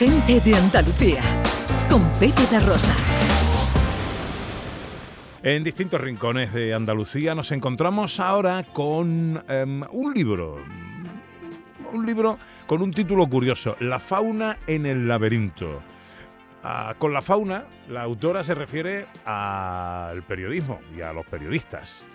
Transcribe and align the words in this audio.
Gente 0.00 0.40
de 0.40 0.54
Andalucía, 0.56 1.20
con 1.90 2.02
Pepe 2.12 2.46
de 2.50 2.58
Rosa. 2.60 2.96
En 5.42 5.62
distintos 5.62 6.00
rincones 6.00 6.54
de 6.54 6.72
Andalucía 6.72 7.34
nos 7.34 7.52
encontramos 7.52 8.18
ahora 8.18 8.64
con 8.72 9.44
em, 9.46 9.82
un 9.92 10.14
libro. 10.14 10.56
Un 11.92 12.06
libro 12.06 12.38
con 12.66 12.80
un 12.80 12.92
título 12.92 13.26
curioso, 13.26 13.76
La 13.80 13.98
fauna 13.98 14.56
en 14.66 14.86
el 14.86 15.06
laberinto. 15.06 15.82
Ah, 16.62 16.94
con 16.98 17.14
la 17.14 17.22
fauna, 17.22 17.64
la 17.88 18.02
autora 18.02 18.42
se 18.42 18.54
refiere 18.54 19.06
al 19.24 20.22
periodismo 20.24 20.80
y 20.94 21.00
a 21.00 21.12
los 21.12 21.24
periodistas. 21.24 22.06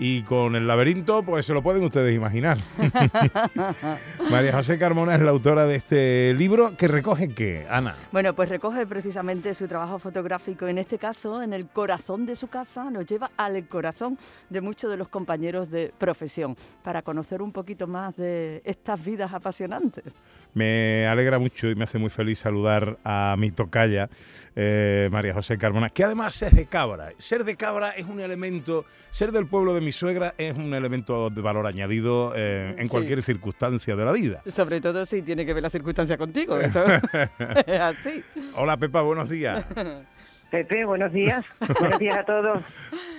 Y 0.00 0.22
con 0.22 0.54
el 0.54 0.68
laberinto, 0.68 1.24
pues 1.24 1.44
se 1.44 1.52
lo 1.52 1.60
pueden 1.60 1.82
ustedes 1.82 2.14
imaginar. 2.14 2.58
María 4.30 4.52
José 4.52 4.78
Carmona 4.78 5.16
es 5.16 5.20
la 5.20 5.32
autora 5.32 5.66
de 5.66 5.74
este 5.74 6.34
libro 6.34 6.76
que 6.76 6.86
recoge 6.86 7.34
qué, 7.34 7.66
Ana. 7.68 7.96
Bueno, 8.12 8.32
pues 8.32 8.48
recoge 8.48 8.86
precisamente 8.86 9.52
su 9.54 9.66
trabajo 9.66 9.98
fotográfico, 9.98 10.68
en 10.68 10.78
este 10.78 10.98
caso 10.98 11.42
en 11.42 11.52
el 11.52 11.66
corazón 11.66 12.26
de 12.26 12.36
su 12.36 12.46
casa, 12.46 12.88
nos 12.92 13.06
lleva 13.06 13.32
al 13.36 13.66
corazón 13.66 14.16
de 14.48 14.60
muchos 14.60 14.88
de 14.88 14.96
los 14.96 15.08
compañeros 15.08 15.68
de 15.68 15.92
profesión, 15.98 16.56
para 16.84 17.02
conocer 17.02 17.42
un 17.42 17.50
poquito 17.50 17.88
más 17.88 18.14
de 18.16 18.62
estas 18.64 19.04
vidas 19.04 19.34
apasionantes. 19.34 20.04
Me 20.54 21.06
alegra 21.06 21.38
mucho 21.38 21.68
y 21.68 21.74
me 21.74 21.84
hace 21.84 21.98
muy 21.98 22.10
feliz 22.10 22.38
saludar 22.38 22.98
a 23.04 23.36
mi 23.38 23.50
tocaya, 23.50 24.08
eh, 24.56 25.08
María 25.12 25.34
José 25.34 25.58
Carmona, 25.58 25.90
que 25.90 26.04
además 26.04 26.40
es 26.42 26.54
de 26.54 26.66
Cabra. 26.66 27.12
Ser 27.18 27.44
de 27.44 27.56
Cabra 27.56 27.90
es 27.90 28.06
un 28.06 28.20
elemento, 28.20 28.84
ser 29.10 29.32
del 29.32 29.46
pueblo 29.46 29.74
de 29.74 29.80
mi 29.80 29.92
suegra 29.92 30.34
es 30.38 30.56
un 30.56 30.74
elemento 30.74 31.30
de 31.30 31.40
valor 31.42 31.66
añadido 31.66 32.32
eh, 32.34 32.74
en 32.76 32.88
cualquier 32.88 33.22
circunstancia 33.22 33.94
de 33.94 34.04
la 34.04 34.12
vida. 34.12 34.42
Sobre 34.46 34.80
todo 34.80 35.04
si 35.04 35.22
tiene 35.22 35.46
que 35.46 35.54
ver 35.54 35.62
la 35.62 35.70
circunstancia 35.70 36.16
contigo, 36.16 36.58
eso 36.60 36.84
es 36.86 37.80
así. 37.80 38.22
Hola 38.54 38.76
Pepa, 38.76 39.02
buenos 39.02 39.28
días. 39.28 39.64
Pepe, 40.50 40.84
buenos 40.84 41.12
días. 41.12 41.44
buenos 41.80 41.98
días 41.98 42.18
a 42.18 42.24
todos. 42.24 42.60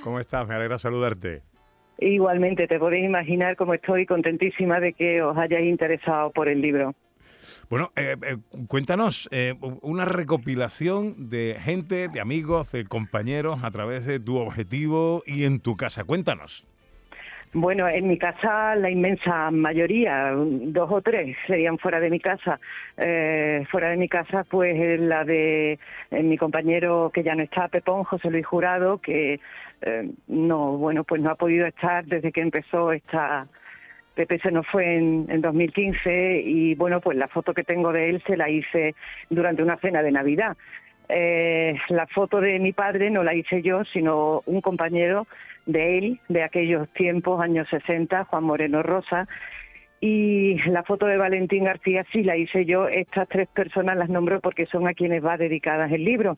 ¿Cómo 0.03 0.19
estás? 0.19 0.47
Me 0.47 0.55
alegra 0.55 0.79
saludarte. 0.79 1.43
Igualmente, 1.99 2.67
te 2.67 2.79
podéis 2.79 3.05
imaginar 3.05 3.55
cómo 3.55 3.73
estoy 3.73 4.05
contentísima 4.05 4.79
de 4.79 4.93
que 4.93 5.21
os 5.21 5.37
hayáis 5.37 5.69
interesado 5.69 6.31
por 6.31 6.47
el 6.47 6.61
libro. 6.61 6.95
Bueno, 7.69 7.91
eh, 7.95 8.15
eh, 8.23 8.37
cuéntanos 8.67 9.29
eh, 9.31 9.53
una 9.81 10.03
recopilación 10.03 11.29
de 11.29 11.55
gente, 11.59 12.07
de 12.07 12.19
amigos, 12.19 12.71
de 12.71 12.85
compañeros 12.85 13.63
a 13.63 13.69
través 13.69 14.07
de 14.07 14.19
tu 14.19 14.37
objetivo 14.37 15.21
y 15.27 15.43
en 15.43 15.59
tu 15.59 15.77
casa. 15.77 16.03
Cuéntanos. 16.03 16.65
Bueno, 17.53 17.87
en 17.87 18.07
mi 18.07 18.17
casa 18.17 18.75
la 18.75 18.89
inmensa 18.89 19.51
mayoría, 19.51 20.33
dos 20.35 20.91
o 20.91 21.01
tres 21.01 21.37
serían 21.45 21.77
fuera 21.77 21.99
de 21.99 22.09
mi 22.09 22.19
casa. 22.19 22.59
fuera 23.71 23.89
de 23.89 23.97
mi 23.97 24.07
casa, 24.07 24.45
pues 24.49 24.99
la 24.99 25.23
de 25.23 25.79
mi 26.11 26.37
compañero 26.37 27.11
que 27.11 27.23
ya 27.23 27.33
no 27.33 27.43
está, 27.43 27.67
Pepón, 27.67 28.03
José 28.03 28.29
Luis 28.29 28.45
Jurado, 28.45 28.99
que 28.99 29.39
no, 30.27 30.77
bueno, 30.77 31.03
pues 31.03 31.23
no 31.23 31.31
ha 31.31 31.35
podido 31.35 31.65
estar 31.65 32.05
desde 32.05 32.31
que 32.31 32.41
empezó 32.41 32.91
esta 32.91 33.47
Pepe 34.19 34.37
se 34.39 34.51
nos 34.51 34.67
fue 34.67 34.97
en, 34.97 35.39
2015 35.39 36.41
y 36.43 36.75
bueno, 36.75 36.99
pues 36.99 37.17
la 37.17 37.29
foto 37.29 37.53
que 37.53 37.63
tengo 37.63 37.93
de 37.93 38.09
él 38.09 38.21
se 38.27 38.35
la 38.35 38.49
hice 38.49 38.93
durante 39.29 39.63
una 39.63 39.77
cena 39.77 40.03
de 40.03 40.11
Navidad. 40.11 40.57
Eh, 41.07 41.77
la 41.87 42.05
foto 42.05 42.41
de 42.41 42.59
mi 42.59 42.73
padre 42.73 43.11
no 43.11 43.23
la 43.23 43.33
hice 43.33 43.61
yo, 43.61 43.85
sino 43.85 44.43
un 44.45 44.59
compañero 44.59 45.25
de 45.65 45.97
él 45.97 46.19
de 46.27 46.43
aquellos 46.43 46.89
tiempos, 46.89 47.39
años 47.39 47.69
60, 47.69 48.25
Juan 48.25 48.43
Moreno 48.43 48.83
Rosa. 48.83 49.25
Y 50.01 50.55
la 50.69 50.83
foto 50.83 51.05
de 51.05 51.15
Valentín 51.15 51.63
García 51.63 52.05
sí 52.11 52.21
la 52.21 52.35
hice 52.35 52.65
yo. 52.65 52.89
Estas 52.89 53.29
tres 53.29 53.47
personas 53.47 53.95
las 53.95 54.09
nombro 54.09 54.41
porque 54.41 54.65
son 54.65 54.85
a 54.85 54.93
quienes 54.93 55.23
va 55.23 55.37
dedicadas 55.37 55.89
el 55.93 56.03
libro. 56.03 56.37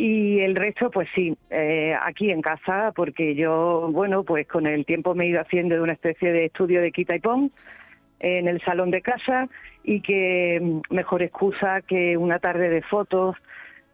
Y 0.00 0.38
el 0.38 0.54
resto, 0.54 0.92
pues 0.92 1.08
sí, 1.12 1.36
eh, 1.50 1.92
aquí 2.00 2.30
en 2.30 2.40
casa, 2.40 2.92
porque 2.94 3.34
yo, 3.34 3.88
bueno, 3.90 4.22
pues 4.22 4.46
con 4.46 4.68
el 4.68 4.86
tiempo 4.86 5.12
me 5.16 5.24
he 5.24 5.30
ido 5.30 5.40
haciendo 5.40 5.74
de 5.74 5.80
una 5.80 5.94
especie 5.94 6.32
de 6.32 6.44
estudio 6.44 6.80
de 6.80 6.92
quita 6.92 7.16
y 7.16 7.18
pon 7.18 7.50
en 8.20 8.46
el 8.46 8.60
salón 8.62 8.92
de 8.92 9.02
casa 9.02 9.48
y 9.82 10.00
que 10.00 10.60
mm, 10.62 10.94
mejor 10.94 11.22
excusa 11.22 11.82
que 11.82 12.16
una 12.16 12.38
tarde 12.38 12.68
de 12.68 12.82
fotos 12.82 13.34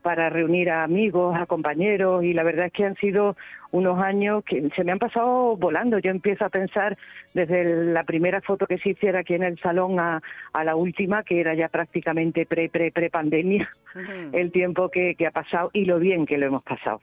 para 0.05 0.29
reunir 0.29 0.69
a 0.69 0.85
amigos, 0.85 1.35
a 1.35 1.47
compañeros 1.47 2.23
y 2.23 2.35
la 2.35 2.43
verdad 2.43 2.67
es 2.67 2.73
que 2.75 2.85
han 2.85 2.95
sido 2.97 3.39
unos 3.71 3.99
años 3.99 4.45
que 4.45 4.69
se 4.77 4.85
me 4.85 4.93
han 4.93 4.99
pasado 4.99 5.57
volando. 5.57 5.99
Yo 5.99 6.11
empiezo 6.11 6.45
a 6.45 6.51
pensar 6.51 6.99
desde 7.33 7.65
la 7.87 8.05
primera 8.05 8.43
foto 8.43 8.67
que 8.67 8.77
se 8.77 8.91
hiciera 8.91 9.21
aquí 9.21 9.33
en 9.33 9.45
el 9.45 9.59
salón 9.61 9.99
a, 9.99 10.21
la 10.63 10.77
última, 10.77 11.23
que 11.23 11.41
era 11.41 11.55
ya 11.55 11.69
prácticamente 11.69 12.45
pre 12.45 12.69
pre 12.69 12.93
pre 12.93 13.09
pandemia, 13.09 13.67
el 14.33 14.53
tiempo 14.53 14.91
que 14.91 15.17
ha 15.27 15.31
pasado 15.31 15.71
y 15.73 15.87
lo 15.87 15.99
bien 15.99 16.27
que 16.27 16.37
lo 16.37 16.47
hemos 16.47 16.63
pasado 16.63 17.01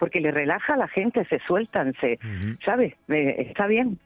porque 0.00 0.20
le 0.20 0.30
relaja 0.30 0.74
a 0.74 0.76
la 0.78 0.88
gente, 0.88 1.24
se 1.26 1.38
sueltan, 1.40 1.94
se, 2.00 2.18
¿sabes? 2.64 2.94
está 3.06 3.66
bien. 3.66 3.98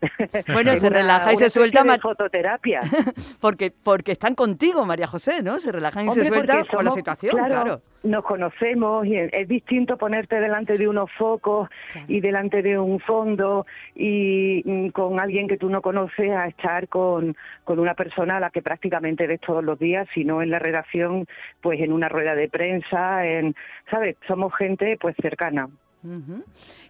Bueno, 0.52 0.76
se 0.76 0.90
relaja 0.90 1.32
y 1.32 1.36
se 1.36 1.48
suelta. 1.50 1.84
Fototerapia. 2.02 2.80
porque, 3.40 3.70
porque 3.70 4.12
están 4.12 4.34
contigo, 4.34 4.84
María 4.84 5.06
José, 5.06 5.42
¿no? 5.42 5.60
Se 5.60 5.70
relajan 5.70 6.06
y 6.06 6.10
se 6.10 6.24
sueltan 6.24 6.64
con 6.66 6.84
la 6.84 6.90
situación, 6.90 7.36
claro, 7.36 7.80
Nos 8.04 8.22
conocemos 8.24 9.06
y 9.06 9.16
es 9.16 9.48
distinto 9.48 9.96
ponerte 9.96 10.38
delante 10.38 10.78
de 10.78 10.86
unos 10.86 11.10
focos 11.12 11.68
y 12.06 12.20
delante 12.20 12.62
de 12.62 12.78
un 12.78 13.00
fondo 13.00 13.66
y 13.94 14.62
mm, 14.64 14.88
con 14.90 15.18
alguien 15.18 15.48
que 15.48 15.56
tú 15.56 15.70
no 15.70 15.80
conoces 15.80 16.30
a 16.30 16.46
estar 16.46 16.88
con, 16.88 17.34
con 17.64 17.78
una 17.78 17.94
persona 17.94 18.36
a 18.36 18.40
la 18.40 18.50
que 18.50 18.62
prácticamente 18.62 19.26
ves 19.26 19.40
todos 19.40 19.64
los 19.64 19.78
días, 19.78 20.06
sino 20.14 20.42
en 20.42 20.50
la 20.50 20.58
redacción, 20.58 21.26
pues 21.60 21.80
en 21.80 21.92
una 21.92 22.08
rueda 22.08 22.34
de 22.34 22.48
prensa, 22.48 23.26
en, 23.26 23.56
¿sabes? 23.90 24.16
Somos 24.28 24.54
gente 24.54 24.98
pues 25.00 25.16
cercana. 25.20 25.68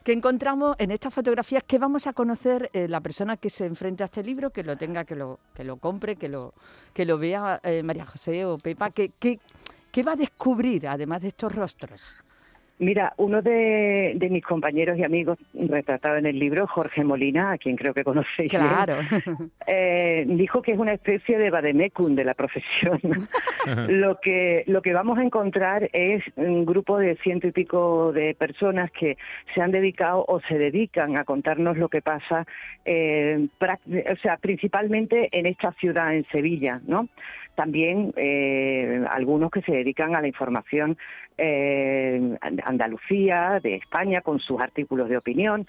¿Qué 0.03 0.12
encontramos 0.12 0.74
en 0.80 0.91
estas 0.91 1.14
fotografías? 1.14 1.62
¿Qué 1.62 1.78
vamos 1.78 2.08
a 2.08 2.12
conocer 2.12 2.69
eh, 2.72 2.88
la 2.88 3.00
persona 3.00 3.36
que 3.36 3.48
se 3.48 3.64
enfrente 3.64 4.03
a 4.03 4.06
este 4.06 4.24
libro, 4.24 4.50
que 4.50 4.64
lo 4.64 4.76
tenga, 4.76 5.04
que 5.04 5.14
lo, 5.14 5.38
que 5.54 5.62
lo 5.62 5.76
compre, 5.76 6.16
que 6.16 6.28
lo, 6.28 6.53
que 6.92 7.04
lo 7.04 7.16
vea 7.16 7.60
eh, 7.62 7.84
María 7.84 8.04
José 8.04 8.44
o 8.44 8.58
Pepa? 8.58 8.91
¿Qué, 8.91 9.12
qué, 9.20 9.38
qué 9.94 10.03
va 10.03 10.15
a 10.15 10.16
descubrir 10.16 10.88
además 10.88 11.22
de 11.22 11.28
estos 11.28 11.55
rostros? 11.55 12.16
Mira, 12.78 13.14
uno 13.18 13.40
de, 13.40 14.16
mis 14.30 14.44
compañeros 14.44 14.98
y 14.98 15.04
amigos 15.04 15.38
retratado 15.54 16.16
en 16.16 16.26
el 16.26 16.38
libro, 16.38 16.66
Jorge 16.66 17.04
Molina, 17.04 17.52
a 17.52 17.58
quien 17.58 17.76
creo 17.76 17.94
que 17.94 18.02
conocéis, 18.02 18.50
claro. 18.50 18.96
Eh, 19.66 20.24
dijo 20.26 20.60
que 20.60 20.72
es 20.72 20.78
una 20.78 20.92
especie 20.92 21.38
de 21.38 21.50
vademecum 21.50 22.14
de 22.14 22.24
la 22.24 22.34
profesión. 22.34 23.00
lo 23.88 24.18
que 24.20 24.64
lo 24.66 24.82
que 24.82 24.92
vamos 24.92 25.18
a 25.18 25.22
encontrar 25.22 25.88
es 25.92 26.22
un 26.36 26.66
grupo 26.66 26.98
de 26.98 27.16
ciento 27.16 27.46
y 27.46 27.52
pico 27.52 28.12
de 28.12 28.34
personas 28.34 28.91
que 28.91 29.16
se 29.54 29.62
han 29.62 29.70
dedicado 29.70 30.24
o 30.28 30.41
se 30.41 30.58
dedican 30.58 31.16
a 31.16 31.24
contarnos 31.24 31.78
lo 31.78 31.88
que 31.88 32.02
pasa, 32.02 32.46
eh, 32.84 33.48
o 33.60 34.16
sea, 34.22 34.36
principalmente 34.36 35.28
en 35.32 35.46
esta 35.46 35.72
ciudad, 35.72 36.14
en 36.14 36.26
Sevilla, 36.26 36.80
¿no? 36.86 37.08
También 37.54 38.12
eh, 38.16 39.04
algunos 39.10 39.50
que 39.50 39.62
se 39.62 39.72
dedican 39.72 40.16
a 40.16 40.20
la 40.20 40.26
información 40.26 40.98
eh, 41.38 42.36
Andalucía, 42.64 43.60
de 43.62 43.76
España, 43.76 44.20
con 44.20 44.41
sus 44.41 44.60
artículos 44.60 45.08
de 45.08 45.16
opinión. 45.16 45.66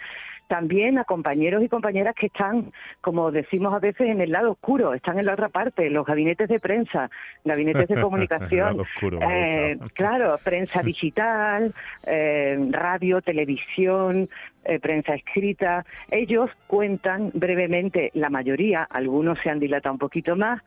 También 0.47 0.99
a 0.99 1.05
compañeros 1.05 1.63
y 1.63 1.69
compañeras 1.69 2.13
que 2.13 2.27
están, 2.27 2.71
como 3.01 3.31
decimos 3.31 3.73
a 3.73 3.79
veces, 3.79 4.07
en 4.07 4.21
el 4.21 4.31
lado 4.31 4.51
oscuro, 4.51 4.93
están 4.93 5.17
en 5.17 5.25
la 5.25 5.33
otra 5.33 5.49
parte, 5.49 5.89
los 5.89 6.05
gabinetes 6.05 6.47
de 6.47 6.59
prensa, 6.59 7.09
gabinetes 7.43 7.87
de 7.87 7.95
comunicación. 8.01 8.83
eh, 9.21 9.77
claro, 9.93 10.37
prensa 10.43 10.81
digital, 10.83 11.73
eh, 12.05 12.57
radio, 12.69 13.21
televisión, 13.21 14.29
eh, 14.65 14.79
prensa 14.79 15.15
escrita. 15.15 15.83
Ellos 16.11 16.51
cuentan 16.67 17.31
brevemente, 17.33 18.11
la 18.13 18.29
mayoría, 18.29 18.83
algunos 18.83 19.39
se 19.41 19.49
han 19.49 19.59
dilatado 19.59 19.93
un 19.93 19.99
poquito 19.99 20.35
más, 20.35 20.61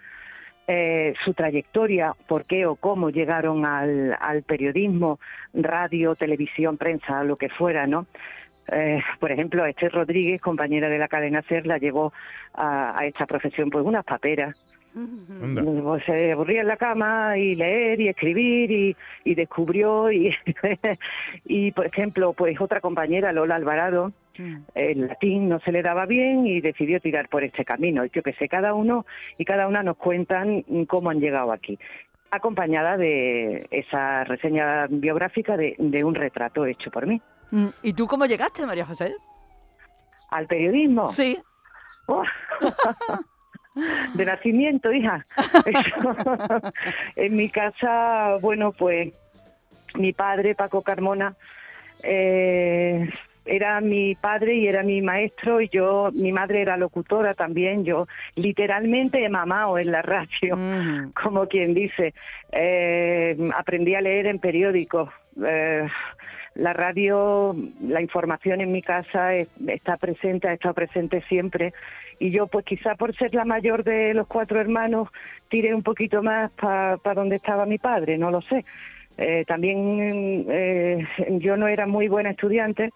eh, 0.70 1.14
su 1.24 1.32
trayectoria, 1.32 2.12
por 2.26 2.44
qué 2.44 2.66
o 2.66 2.76
cómo 2.76 3.08
llegaron 3.08 3.64
al, 3.64 4.42
periodismo, 4.46 5.18
radio, 5.54 6.14
televisión, 6.14 6.76
prensa, 6.76 7.24
lo 7.24 7.36
que 7.36 7.48
fuera, 7.48 7.86
¿no? 7.86 8.06
Eh, 8.70 9.00
por 9.18 9.32
ejemplo, 9.32 9.64
Esther 9.64 9.90
Rodríguez, 9.90 10.42
compañera 10.42 10.90
de 10.90 10.98
la 10.98 11.08
cadena 11.08 11.40
SER, 11.40 11.66
la 11.66 11.78
llevó 11.78 12.12
a, 12.52 13.00
esta 13.06 13.24
profesión 13.24 13.70
pues 13.70 13.82
unas 13.82 14.04
paperas. 14.04 14.62
Pues, 14.92 16.04
se 16.04 16.32
aburría 16.32 16.60
en 16.60 16.66
la 16.66 16.76
cama 16.76 17.38
y 17.38 17.54
leer 17.54 17.98
y 18.02 18.08
escribir 18.08 18.70
y, 18.70 18.96
y 19.24 19.34
descubrió 19.34 20.12
y, 20.12 20.34
y 21.46 21.70
por 21.72 21.86
ejemplo 21.86 22.32
pues 22.32 22.60
otra 22.60 22.80
compañera 22.80 23.32
Lola 23.32 23.54
Alvarado 23.54 24.12
el 24.74 25.06
latín 25.06 25.48
no 25.48 25.60
se 25.60 25.72
le 25.72 25.82
daba 25.82 26.06
bien 26.06 26.46
y 26.46 26.60
decidió 26.60 27.00
tirar 27.00 27.28
por 27.28 27.44
este 27.44 27.64
camino. 27.64 28.04
Yo 28.06 28.22
que 28.22 28.32
sé, 28.34 28.48
cada 28.48 28.74
uno 28.74 29.06
y 29.36 29.44
cada 29.44 29.66
una 29.66 29.82
nos 29.82 29.96
cuentan 29.96 30.64
cómo 30.86 31.10
han 31.10 31.20
llegado 31.20 31.52
aquí 31.52 31.78
acompañada 32.30 32.96
de 32.96 33.66
esa 33.70 34.24
reseña 34.24 34.86
biográfica 34.88 35.56
de, 35.56 36.04
un 36.04 36.14
retrato 36.14 36.66
hecho 36.66 36.90
por 36.90 37.06
mí. 37.06 37.20
Mm, 37.50 37.68
¿Y 37.82 37.92
tú 37.94 38.06
cómo 38.06 38.26
llegaste, 38.26 38.66
María 38.66 38.84
José? 38.84 39.14
¿Al 40.30 40.46
periodismo? 40.46 41.10
Sí. 41.12 41.38
de 44.14 44.24
nacimiento, 44.24 44.92
hija. 44.92 45.24
en 47.16 47.36
mi 47.36 47.48
casa, 47.48 48.36
bueno, 48.40 48.72
pues 48.72 49.12
mi 49.94 50.12
padre, 50.12 50.54
Paco 50.54 50.82
Carmona, 50.82 51.34
eh, 52.02 53.08
era 53.48 53.80
mi 53.80 54.14
padre 54.14 54.54
y 54.54 54.68
era 54.68 54.82
mi 54.82 55.00
maestro 55.02 55.60
y 55.60 55.68
yo, 55.68 56.10
mi 56.12 56.32
madre 56.32 56.60
era 56.60 56.76
locutora 56.76 57.34
también, 57.34 57.84
yo 57.84 58.06
literalmente 58.34 59.24
he 59.24 59.28
mamado 59.28 59.78
en 59.78 59.90
la 59.90 60.02
radio, 60.02 60.58
como 61.14 61.46
quien 61.48 61.74
dice, 61.74 62.14
eh, 62.52 63.36
aprendí 63.56 63.94
a 63.94 64.00
leer 64.00 64.26
en 64.26 64.38
periódicos. 64.38 65.10
Eh, 65.44 65.88
la 66.54 66.72
radio, 66.72 67.54
la 67.80 68.02
información 68.02 68.60
en 68.60 68.72
mi 68.72 68.82
casa 68.82 69.34
está 69.34 69.96
presente, 69.96 70.48
ha 70.48 70.54
estado 70.54 70.74
presente 70.74 71.22
siempre 71.28 71.72
y 72.18 72.30
yo 72.30 72.48
pues 72.48 72.64
quizá 72.64 72.96
por 72.96 73.14
ser 73.16 73.34
la 73.34 73.44
mayor 73.44 73.84
de 73.84 74.12
los 74.12 74.26
cuatro 74.26 74.60
hermanos 74.60 75.08
tiré 75.48 75.72
un 75.72 75.84
poquito 75.84 76.22
más 76.22 76.50
para 76.52 77.14
donde 77.14 77.36
estaba 77.36 77.64
mi 77.64 77.78
padre, 77.78 78.18
no 78.18 78.30
lo 78.30 78.42
sé. 78.42 78.64
Eh, 79.16 79.44
también 79.46 80.46
eh, 80.48 81.06
yo 81.40 81.56
no 81.56 81.66
era 81.66 81.86
muy 81.86 82.08
buena 82.08 82.30
estudiante 82.30 82.92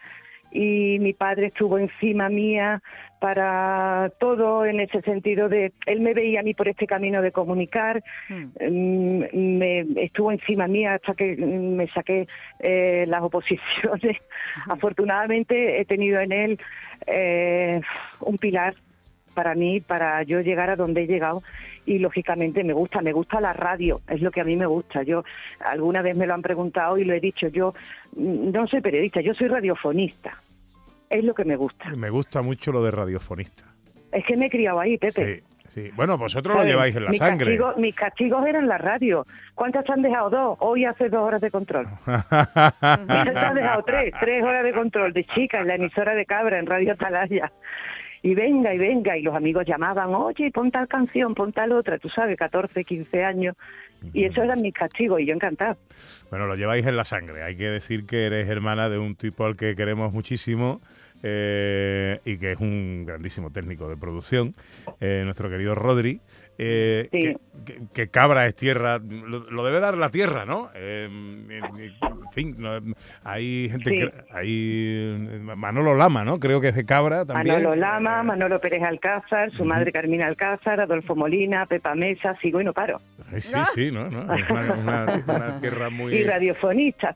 y 0.53 0.99
mi 1.01 1.13
padre 1.13 1.47
estuvo 1.47 1.79
encima 1.79 2.29
mía 2.29 2.83
para 3.21 4.11
todo 4.19 4.67
en 4.67 4.81
ese 4.81 5.01
sentido 5.03 5.49
de 5.49 5.73
él 5.87 6.01
me 6.01 6.13
veía 6.13 6.41
a 6.41 6.43
mí 6.43 6.55
por 6.55 6.69
este 6.69 6.87
camino 6.87 7.23
de 7.23 7.33
comunicar 7.33 8.03
hmm. 8.29 8.45
mm, 8.69 9.59
me 9.59 9.81
estuvo 9.97 10.31
encima 10.31 10.67
mía 10.67 10.95
hasta 10.95 11.15
que 11.15 11.37
me 11.37 11.89
saqué 11.89 12.27
eh, 12.59 13.05
las 13.09 13.23
oposiciones 13.23 14.19
afortunadamente 14.69 15.81
he 15.81 15.85
tenido 15.85 16.21
en 16.21 16.33
él 16.33 16.61
eh, 17.07 17.81
un 18.21 18.37
pilar 18.39 18.75
para 19.35 19.55
mí 19.55 19.81
para 19.81 20.23
yo 20.23 20.41
llegar 20.41 20.71
a 20.71 20.77
donde 20.77 21.03
he 21.03 21.07
llegado 21.07 21.43
y 21.85 21.99
lógicamente 21.99 22.63
me 22.65 22.73
gusta, 22.73 23.01
me 23.01 23.13
gusta 23.13 23.41
la 23.41 23.53
radio, 23.53 24.01
es 24.09 24.21
lo 24.21 24.31
que 24.31 24.41
a 24.41 24.45
mí 24.45 24.57
me 24.57 24.67
gusta. 24.67 25.03
Yo 25.03 25.25
alguna 25.61 26.03
vez 26.03 26.17
me 26.17 26.27
lo 26.27 26.35
han 26.35 26.43
preguntado 26.43 26.99
y 26.99 27.05
lo 27.05 27.15
he 27.15 27.21
dicho, 27.21 27.49
yo 27.49 27.73
mm, 28.17 28.53
no 28.53 28.67
soy 28.67 28.81
periodista, 28.81 29.21
yo 29.21 29.35
soy 29.35 29.49
radiofonista. 29.49 30.42
Es 31.13 31.23
lo 31.25 31.35
que 31.35 31.45
me 31.45 31.57
gusta. 31.57 31.91
Me 31.91 32.09
gusta 32.09 32.41
mucho 32.41 32.73
lo 32.73 32.83
de 32.83 32.91
radiofonista. 32.91 33.65
Es 34.11 34.25
que 34.25 34.37
me 34.37 34.47
he 34.47 34.51
criado 34.51 34.81
ahí, 34.81 34.97
Pepe. 34.97 35.37
Sí. 35.37 35.45
Sí, 35.69 35.91
bueno, 35.95 36.19
vosotros 36.19 36.55
lo 36.55 36.65
lleváis 36.65 36.95
en 36.97 37.07
la 37.07 37.15
sangre. 37.15 37.59
mis 37.79 37.95
castigos 37.95 38.45
eran 38.47 38.69
la 38.69 38.77
radio. 38.77 39.27
¿Cuántas 39.55 39.89
han 39.89 40.03
dejado? 40.03 40.29
Dos. 40.29 40.59
Hoy 40.61 40.85
hace 40.85 41.09
dos 41.09 41.23
horas 41.23 41.41
de 41.41 41.51
control. 41.51 41.87
¿Cuántas 42.05 43.37
han 43.37 43.55
dejado? 43.55 43.83
Tres. 43.83 44.13
Tres 44.21 44.43
horas 44.43 44.65
de 44.65 44.73
control 44.75 45.15
de 45.15 45.25
chica 45.25 45.61
en 45.61 45.69
la 45.69 45.77
emisora 45.77 46.15
de 46.15 46.27
Cabra, 46.27 46.59
en 46.59 46.67
Radio 46.67 46.93
Atalaya 46.93 47.51
y 48.23 48.35
venga 48.35 48.73
y 48.73 48.79
venga, 48.79 49.17
y 49.17 49.23
los 49.23 49.35
amigos 49.35 49.65
llamaban, 49.67 50.15
oye, 50.15 50.51
pon 50.53 50.71
tal 50.71 50.87
canción, 50.87 51.35
pon 51.35 51.53
tal 51.53 51.73
otra, 51.73 51.99
tú 51.99 52.09
sabes, 52.09 52.37
14, 52.37 52.85
15 52.85 53.25
años, 53.25 53.57
y 54.13 54.25
eso 54.25 54.43
eran 54.43 54.63
mis 54.63 54.73
castigos, 54.73 55.21
y 55.21 55.27
yo 55.27 55.35
encantada. 55.35 55.77
Bueno, 56.31 56.47
lo 56.47 56.55
lleváis 56.55 56.87
en 56.87 56.97
la 56.97 57.05
sangre, 57.05 57.43
hay 57.43 57.57
que 57.57 57.69
decir 57.69 58.07
que 58.07 58.27
eres 58.27 58.49
hermana 58.49 58.89
de 58.89 58.99
un 58.99 59.17
tipo 59.17 59.45
al 59.45 59.57
que 59.57 59.75
queremos 59.75 60.13
muchísimo, 60.13 60.81
eh, 61.23 62.21
y 62.25 62.37
que 62.37 62.53
es 62.53 62.61
un 62.61 63.05
grandísimo 63.07 63.51
técnico 63.51 63.89
de 63.89 63.97
producción, 63.97 64.55
eh, 65.01 65.23
nuestro 65.25 65.49
querido 65.49 65.75
Rodri. 65.75 66.21
Eh, 66.59 67.37
que, 67.93 68.09
cabra 68.09 68.47
es 68.47 68.55
tierra, 68.55 68.99
lo, 68.99 69.65
debe 69.65 69.81
dar 69.81 69.97
la 69.97 70.11
tierra, 70.11 70.45
¿no? 70.45 70.71
en 70.75 71.49
fin, 72.33 72.57
hay 73.25 73.69
gente 73.71 73.91
que. 73.91 74.13
Hay 74.33 75.41
Manolo 75.57 75.95
Lama, 75.95 76.25
¿no? 76.25 76.39
Creo 76.39 76.61
que 76.61 76.69
es 76.69 76.75
de 76.75 76.85
cabra 76.85 77.25
también. 77.25 77.57
Manolo 77.57 77.75
Lama, 77.75 78.23
Manolo 78.23 78.61
Pérez 78.61 78.83
Alcázar, 78.83 79.51
su 79.53 79.65
madre 79.65 79.93
Carmina 79.93 80.27
Alcázar, 80.27 80.81
Adolfo 80.81 81.15
Molina, 81.15 81.67
Pepa 81.67 81.95
Mesa, 81.95 82.37
sigo 82.41 82.61
y 82.61 82.65
no 82.65 82.73
paro. 82.73 83.01
Sí, 83.39 83.57
sí, 83.75 83.91
¿no? 83.91 84.07
Es 84.07 84.51
una, 84.51 85.59
tierra 85.61 85.91
muy. 85.91 86.13
Y 86.23 86.25
radiofonista, 86.25 87.15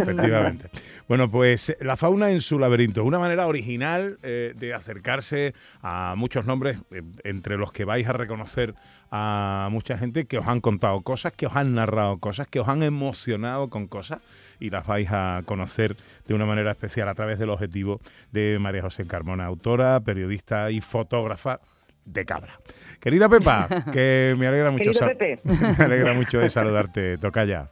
Efectivamente. 0.00 0.68
Bueno, 1.08 1.28
pues 1.30 1.74
la 1.80 1.96
fauna 1.96 2.30
en 2.30 2.40
su 2.40 2.58
laberinto, 2.58 3.04
una 3.04 3.18
manera 3.18 3.27
original 3.36 4.18
eh, 4.22 4.52
de 4.56 4.74
acercarse 4.74 5.54
a 5.82 6.14
muchos 6.16 6.46
nombres, 6.46 6.78
eh, 6.90 7.02
entre 7.24 7.56
los 7.56 7.72
que 7.72 7.84
vais 7.84 8.06
a 8.08 8.12
reconocer 8.12 8.74
a 9.10 9.68
mucha 9.70 9.98
gente 9.98 10.26
que 10.26 10.38
os 10.38 10.46
han 10.46 10.60
contado 10.60 11.00
cosas, 11.02 11.32
que 11.32 11.46
os 11.46 11.56
han 11.56 11.74
narrado 11.74 12.18
cosas, 12.18 12.46
que 12.46 12.60
os 12.60 12.68
han 12.68 12.82
emocionado 12.82 13.68
con 13.68 13.86
cosas 13.86 14.20
y 14.60 14.70
las 14.70 14.86
vais 14.86 15.08
a 15.10 15.42
conocer 15.44 15.96
de 16.26 16.34
una 16.34 16.46
manera 16.46 16.70
especial 16.70 17.08
a 17.08 17.14
través 17.14 17.38
del 17.38 17.50
objetivo 17.50 18.00
de 18.32 18.58
María 18.58 18.82
José 18.82 19.06
Carmona, 19.06 19.46
autora, 19.46 20.00
periodista 20.00 20.70
y 20.70 20.80
fotógrafa 20.80 21.60
de 22.04 22.24
cabra. 22.24 22.58
Querida 23.00 23.28
Pepa, 23.28 23.68
que 23.92 24.34
me 24.38 24.46
alegra 24.46 24.70
mucho, 24.70 24.90
me 25.78 25.84
alegra 25.84 26.14
mucho 26.14 26.38
de 26.38 26.50
saludarte, 26.50 27.18
toca 27.18 27.44
ya. 27.44 27.70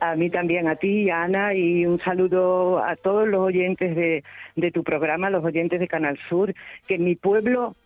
A 0.00 0.16
mí 0.16 0.30
también, 0.30 0.66
a 0.66 0.76
ti, 0.76 1.10
Ana, 1.10 1.54
y 1.54 1.84
un 1.84 2.00
saludo 2.00 2.82
a 2.82 2.96
todos 2.96 3.28
los 3.28 3.40
oyentes 3.40 3.94
de, 3.94 4.24
de 4.56 4.70
tu 4.70 4.82
programa, 4.82 5.28
los 5.28 5.44
oyentes 5.44 5.78
de 5.78 5.86
Canal 5.86 6.18
Sur, 6.28 6.54
que 6.86 6.94
en 6.94 7.04
mi 7.04 7.16
pueblo 7.16 7.76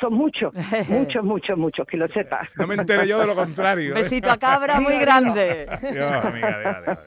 son 0.00 0.14
muchos, 0.14 0.52
muchos, 0.88 1.24
muchos, 1.24 1.56
muchos, 1.58 1.86
que 1.86 1.96
lo 1.96 2.08
sepas. 2.08 2.48
No 2.56 2.66
me 2.66 2.74
enteré 2.74 3.08
yo 3.08 3.18
de 3.18 3.26
lo 3.26 3.34
contrario. 3.34 3.92
¿eh? 3.92 3.94
Besito 3.94 4.30
a 4.30 4.36
cabra 4.36 4.80
muy 4.80 4.98
grande. 5.00 5.66
Dios, 5.90 6.24
amiga, 6.24 6.82
Dios, 6.84 6.98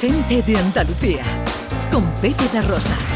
Gente 0.00 0.42
de 0.42 0.58
Andalucía, 0.58 1.22
con 1.90 2.04
Pepe 2.20 2.44
de 2.52 2.62
Rosa. 2.62 3.15